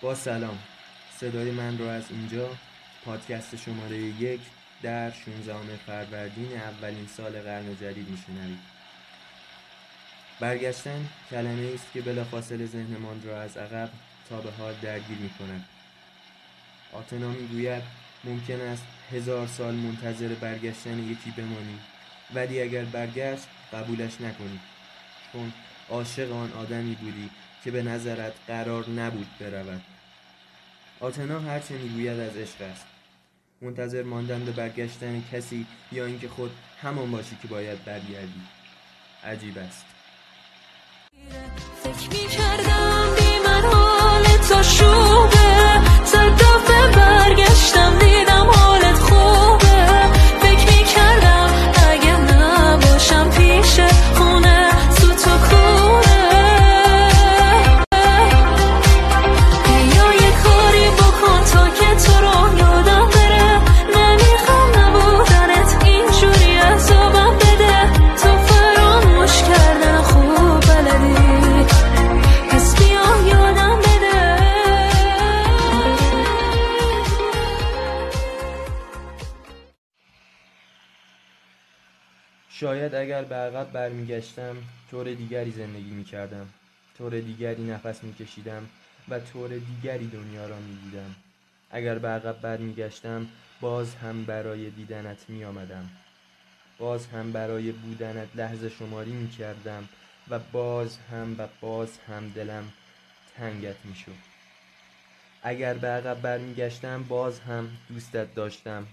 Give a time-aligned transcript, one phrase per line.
[0.00, 0.58] با سلام.
[1.18, 2.48] صدای من رو از اینجا
[3.04, 4.40] پادکست شماره یک
[4.82, 8.58] در 16 فروردین اولین سال قرن جدید میشنوید.
[10.40, 13.90] برگشتن کلمه است که بلافاصله ذهنمان را از عقب
[14.28, 15.64] تا به حال درگیر می کند
[16.92, 17.82] آتنا می‌گوید
[18.24, 18.82] ممکن است
[19.12, 21.78] هزار سال منتظر برگشتن یکی بمانی
[22.34, 24.60] ولی اگر برگشت قبولش نکنی
[25.32, 25.52] چون
[25.90, 27.30] عاشق آن آدمی بودی
[27.64, 29.82] که به نظرت قرار نبود برود.
[31.00, 32.86] آتنا هرچه می‌گوید از عشق است.
[33.62, 36.50] منتظر ماندن به برگشتن کسی یا اینکه خود
[36.82, 38.42] همان باشی که باید برگردی.
[39.24, 39.84] عجیب است.
[82.60, 84.56] شاید اگر به عقب برمیگشتم
[84.90, 86.48] طور دیگری زندگی می‌کردم.
[86.98, 88.68] طور دیگری نفس میکشیدم
[89.08, 91.14] و طور دیگری دنیا را می‌دیدم.
[91.70, 93.26] اگر به عقب برمیگشتم
[93.60, 95.90] باز هم برای دیدنت میآمدم.
[96.78, 99.88] باز هم برای بودنت لحظه شماری می‌کردم
[100.30, 102.72] و باز هم و باز هم دلم
[103.36, 104.20] تنگت می‌شد.
[105.42, 108.86] اگر به عقب برمیگشتم باز هم دوستت داشتم.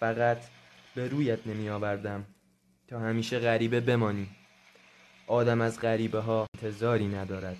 [0.00, 0.38] فقط
[0.94, 2.24] به رویت نمی آوردم
[2.92, 4.28] تا همیشه غریبه بمانی
[5.26, 7.56] آدم از غریبه ها انتظاری ندارد.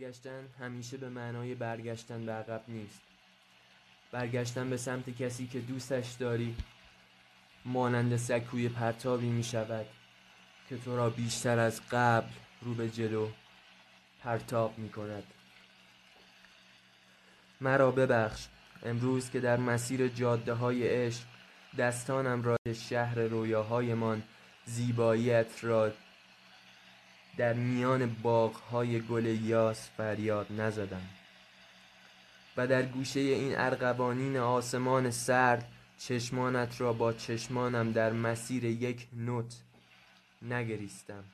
[0.00, 3.00] برگشتن همیشه به معنای برگشتن به عقب نیست.
[4.12, 6.56] برگشتن به سمت کسی که دوستش داری
[7.64, 9.86] مانند سکوی پرتابی می شود
[10.68, 12.28] که تو را بیشتر از قبل
[12.62, 13.28] رو به جلو
[14.22, 15.24] پرتاب می کند.
[17.60, 18.46] مرا ببخش
[18.82, 21.24] امروز که در مسیر جاده های عشق
[21.78, 22.56] دستانم را
[22.88, 24.22] شهر رویاهایمان
[24.64, 25.92] زیباییت را
[27.40, 31.02] در میان باغهای گل یاس فریاد نزدم
[32.56, 39.56] و در گوشه این ارغوانین آسمان سرد چشمانت را با چشمانم در مسیر یک نوت
[40.42, 41.24] نگریستم.